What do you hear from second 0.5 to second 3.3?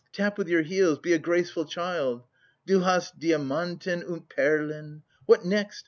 heels, be a graceful child! "Du hast